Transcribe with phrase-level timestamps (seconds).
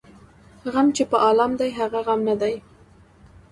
[0.37, 2.55] ـ غم چې په عالم دى هغه غم نه دى.